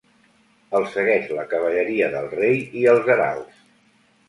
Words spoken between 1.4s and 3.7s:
la cavalleria del rei i els heralds.